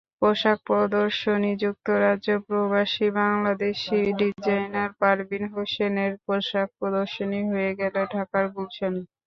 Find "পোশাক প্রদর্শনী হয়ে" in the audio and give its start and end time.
6.25-7.71